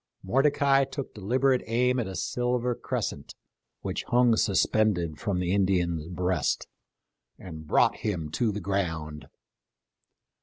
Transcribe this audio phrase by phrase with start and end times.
[0.23, 3.35] Mordecai took deliberate aim at a silver crescent
[3.81, 6.67] which hung suspended from the Indian's breast,
[7.37, 9.27] and brought him to the ground.